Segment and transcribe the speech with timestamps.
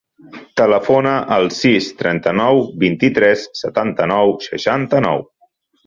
[0.61, 5.29] Telefona al sis, trenta-nou, vint-i-tres, setanta-nou, seixanta-nou.